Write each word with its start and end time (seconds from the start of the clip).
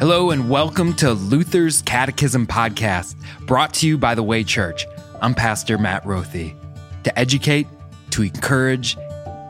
Hello, 0.00 0.30
and 0.30 0.48
welcome 0.48 0.94
to 0.94 1.12
Luther's 1.12 1.82
Catechism 1.82 2.46
Podcast, 2.46 3.16
brought 3.46 3.74
to 3.74 3.88
you 3.88 3.98
by 3.98 4.14
The 4.14 4.22
Way 4.22 4.44
Church. 4.44 4.86
I'm 5.20 5.34
Pastor 5.34 5.76
Matt 5.76 6.04
Rothy. 6.04 6.54
To 7.02 7.18
educate, 7.18 7.66
to 8.10 8.22
encourage, 8.22 8.96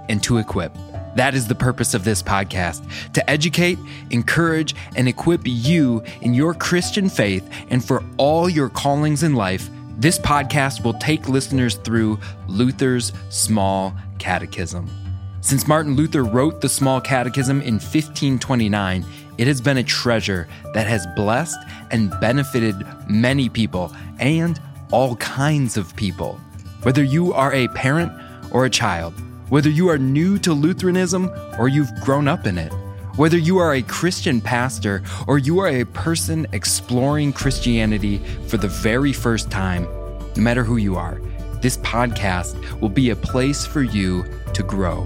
and 0.09 0.23
to 0.23 0.39
equip. 0.39 0.75
That 1.17 1.35
is 1.35 1.49
the 1.49 1.55
purpose 1.55 1.93
of 1.93 2.05
this 2.05 2.23
podcast 2.23 3.13
to 3.13 3.29
educate, 3.29 3.79
encourage, 4.09 4.75
and 4.97 5.07
equip 5.07 5.43
you 5.45 6.03
in 6.23 6.33
your 6.33 6.55
Christian 6.55 7.11
faith 7.11 7.47
and 7.69 7.85
for 7.85 8.03
all 8.17 8.49
your 8.49 8.71
callings 8.71 9.23
in 9.23 9.35
life. 9.35 9.69
This 9.99 10.19
podcast 10.19 10.83
will 10.83 10.95
take 10.95 11.29
listeners 11.29 11.75
through 11.75 12.19
Luther's 12.47 13.13
Small 13.29 13.95
Catechism. 14.19 14.89
Since 15.43 15.69
Martin 15.69 15.95
Luther 15.95 16.25
wrote 16.25 16.63
the 16.63 16.71
Small 16.71 17.03
Catechism 17.03 17.61
in 17.61 17.75
1529, 17.75 19.05
it 19.39 19.47
has 19.47 19.61
been 19.61 19.77
a 19.77 19.85
treasure 19.85 20.49
that 20.75 20.87
has 20.87 21.07
blessed 21.15 21.59
and 21.91 22.13
benefited 22.21 22.85
many 23.09 23.49
people 23.49 23.93
and 24.19 24.61
all 24.91 25.17
kinds 25.17 25.77
of 25.77 25.95
people. 25.97 26.41
Whether 26.83 27.05
you 27.05 27.33
are 27.33 27.55
a 27.55 27.69
parent 27.69 28.13
or 28.51 28.65
a 28.65 28.71
child, 28.71 29.15
whether 29.49 29.71
you 29.71 29.89
are 29.89 29.99
new 29.99 30.39
to 30.39 30.53
Lutheranism 30.53 31.31
or 31.59 31.69
you've 31.69 31.95
grown 32.01 32.29
up 32.29 32.47
in 32.47 32.59
it, 32.59 32.73
whether 33.17 33.39
you 33.39 33.59
are 33.59 33.75
a 33.75 33.83
Christian 33.83 34.41
pastor 34.41 35.03
or 35.27 35.39
you 35.39 35.59
are 35.61 35.69
a 35.69 35.85
person 35.85 36.47
exploring 36.53 37.33
Christianity 37.33 38.19
for 38.49 38.57
the 38.57 38.69
very 38.69 39.13
first 39.13 39.51
time, 39.51 39.85
no 40.37 40.43
matter 40.43 40.65
who 40.65 40.77
you 40.77 40.97
are, 40.97 41.21
this 41.61 41.79
podcast 41.79 42.81
will 42.81 42.89
be 42.89 43.11
a 43.11 43.17
place 43.17 43.67
for 43.67 43.83
you 43.83 44.25
to 44.55 44.63
grow 44.63 45.05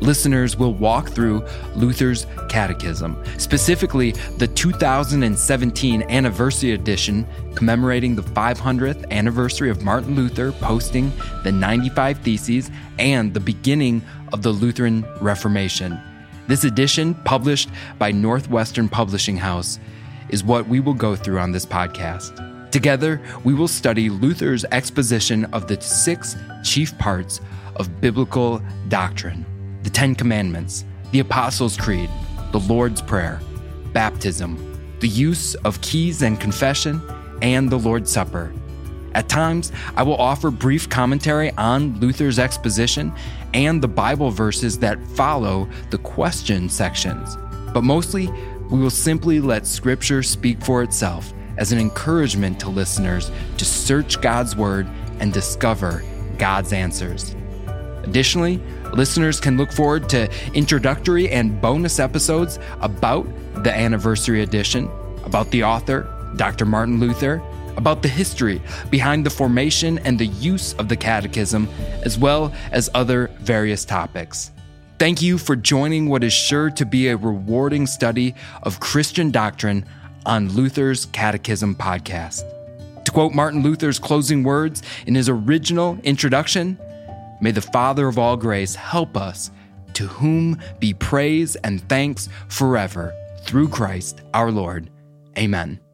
listeners 0.00 0.56
will 0.56 0.74
walk 0.74 1.08
through 1.10 1.44
Luther's 1.74 2.26
Catechism, 2.48 3.22
specifically 3.38 4.12
the 4.38 4.46
2017 4.46 6.02
anniversary 6.04 6.72
edition 6.72 7.26
commemorating 7.54 8.14
the 8.14 8.22
500th 8.22 9.10
anniversary 9.10 9.70
of 9.70 9.82
Martin 9.82 10.14
Luther 10.14 10.52
posting 10.52 11.12
the 11.42 11.52
95 11.52 12.18
Theses 12.18 12.70
and 12.98 13.32
the 13.32 13.40
beginning 13.40 14.02
of 14.32 14.42
the 14.42 14.50
Lutheran 14.50 15.04
Reformation. 15.20 15.98
This 16.48 16.64
edition, 16.64 17.14
published 17.14 17.70
by 17.98 18.12
Northwestern 18.12 18.88
Publishing 18.88 19.36
House, 19.36 19.80
is 20.28 20.44
what 20.44 20.68
we 20.68 20.80
will 20.80 20.94
go 20.94 21.16
through 21.16 21.38
on 21.38 21.52
this 21.52 21.66
podcast. 21.66 22.42
Together, 22.70 23.20
we 23.44 23.54
will 23.54 23.68
study 23.68 24.10
Luther's 24.10 24.64
exposition 24.66 25.46
of 25.46 25.66
the 25.66 25.80
six 25.80 26.36
chief 26.62 26.96
parts 26.98 27.40
of 27.76 28.00
biblical 28.00 28.60
doctrine 28.88 29.46
the 29.86 29.90
Ten 29.92 30.16
Commandments, 30.16 30.84
the 31.12 31.20
Apostles' 31.20 31.76
Creed, 31.76 32.10
the 32.50 32.58
Lord's 32.58 33.00
Prayer, 33.00 33.40
baptism, 33.92 34.58
the 34.98 35.06
use 35.06 35.54
of 35.54 35.80
keys 35.80 36.22
and 36.22 36.40
confession, 36.40 37.00
and 37.40 37.70
the 37.70 37.78
Lord's 37.78 38.10
Supper. 38.10 38.52
At 39.14 39.28
times, 39.28 39.70
I 39.96 40.02
will 40.02 40.16
offer 40.16 40.50
brief 40.50 40.90
commentary 40.90 41.52
on 41.52 42.00
Luther's 42.00 42.40
exposition 42.40 43.12
and 43.54 43.80
the 43.80 43.86
Bible 43.86 44.32
verses 44.32 44.76
that 44.80 45.00
follow 45.10 45.68
the 45.90 45.98
question 45.98 46.68
sections. 46.68 47.36
But 47.72 47.84
mostly, 47.84 48.26
we 48.68 48.80
will 48.80 48.90
simply 48.90 49.38
let 49.38 49.68
Scripture 49.68 50.24
speak 50.24 50.60
for 50.64 50.82
itself 50.82 51.32
as 51.58 51.70
an 51.70 51.78
encouragement 51.78 52.58
to 52.58 52.70
listeners 52.70 53.30
to 53.56 53.64
search 53.64 54.20
God's 54.20 54.56
Word 54.56 54.88
and 55.20 55.32
discover 55.32 56.02
God's 56.38 56.72
answers. 56.72 57.36
Additionally, 58.06 58.60
listeners 58.92 59.40
can 59.40 59.56
look 59.56 59.72
forward 59.72 60.08
to 60.10 60.30
introductory 60.54 61.28
and 61.30 61.60
bonus 61.60 61.98
episodes 61.98 62.58
about 62.80 63.26
the 63.64 63.74
anniversary 63.74 64.42
edition, 64.42 64.88
about 65.24 65.50
the 65.50 65.64
author, 65.64 66.08
Dr. 66.36 66.64
Martin 66.64 67.00
Luther, 67.00 67.42
about 67.76 68.02
the 68.02 68.08
history 68.08 68.62
behind 68.90 69.26
the 69.26 69.30
formation 69.30 69.98
and 69.98 70.18
the 70.18 70.26
use 70.26 70.72
of 70.74 70.88
the 70.88 70.96
Catechism, 70.96 71.68
as 72.02 72.16
well 72.16 72.52
as 72.72 72.88
other 72.94 73.28
various 73.40 73.84
topics. 73.84 74.50
Thank 74.98 75.20
you 75.20 75.36
for 75.36 75.56
joining 75.56 76.08
what 76.08 76.24
is 76.24 76.32
sure 76.32 76.70
to 76.70 76.86
be 76.86 77.08
a 77.08 77.16
rewarding 77.16 77.86
study 77.86 78.34
of 78.62 78.80
Christian 78.80 79.30
doctrine 79.30 79.84
on 80.24 80.48
Luther's 80.48 81.06
Catechism 81.06 81.74
podcast. 81.74 82.44
To 83.04 83.12
quote 83.12 83.34
Martin 83.34 83.62
Luther's 83.62 83.98
closing 83.98 84.42
words 84.42 84.82
in 85.06 85.14
his 85.14 85.28
original 85.28 85.98
introduction, 86.02 86.78
May 87.40 87.50
the 87.50 87.60
Father 87.60 88.08
of 88.08 88.18
all 88.18 88.36
grace 88.36 88.74
help 88.74 89.16
us, 89.16 89.50
to 89.94 90.06
whom 90.06 90.60
be 90.78 90.94
praise 90.94 91.56
and 91.56 91.86
thanks 91.88 92.28
forever, 92.48 93.14
through 93.40 93.68
Christ 93.68 94.22
our 94.34 94.50
Lord. 94.50 94.90
Amen. 95.38 95.85